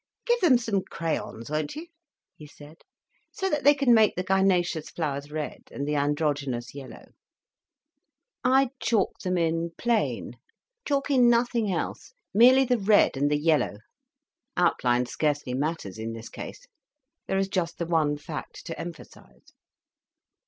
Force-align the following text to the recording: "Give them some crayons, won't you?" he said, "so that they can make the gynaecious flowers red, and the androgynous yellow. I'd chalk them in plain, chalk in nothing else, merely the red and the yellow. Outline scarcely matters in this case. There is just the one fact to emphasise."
"Give 0.25 0.39
them 0.41 0.57
some 0.57 0.81
crayons, 0.81 1.51
won't 1.51 1.75
you?" 1.75 1.85
he 2.35 2.47
said, 2.47 2.77
"so 3.31 3.51
that 3.51 3.63
they 3.63 3.75
can 3.75 3.93
make 3.93 4.15
the 4.15 4.23
gynaecious 4.23 4.89
flowers 4.89 5.29
red, 5.29 5.61
and 5.69 5.87
the 5.87 5.93
androgynous 5.95 6.73
yellow. 6.73 7.09
I'd 8.43 8.71
chalk 8.79 9.19
them 9.19 9.37
in 9.37 9.73
plain, 9.77 10.39
chalk 10.87 11.11
in 11.11 11.29
nothing 11.29 11.71
else, 11.71 12.13
merely 12.33 12.65
the 12.65 12.79
red 12.79 13.15
and 13.15 13.29
the 13.29 13.37
yellow. 13.39 13.77
Outline 14.57 15.05
scarcely 15.05 15.53
matters 15.53 15.99
in 15.99 16.13
this 16.13 16.29
case. 16.29 16.65
There 17.27 17.37
is 17.37 17.47
just 17.47 17.77
the 17.77 17.85
one 17.85 18.17
fact 18.17 18.65
to 18.65 18.79
emphasise." 18.79 19.53